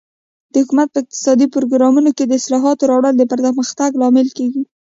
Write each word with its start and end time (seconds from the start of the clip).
د 0.51 0.53
حکومت 0.61 0.87
په 0.91 0.99
اقتصادي 1.03 1.47
پروګرامونو 1.55 2.09
کې 2.17 2.23
د 2.25 2.31
اصلاحاتو 2.41 2.87
راوړل 2.91 3.15
د 3.17 3.23
پرمختګ 3.33 3.89
لامل 4.01 4.27
کیږي. 4.37 4.63